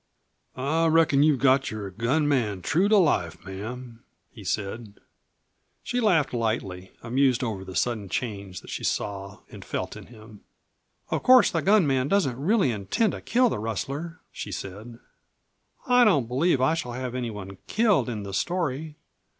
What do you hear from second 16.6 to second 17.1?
I shall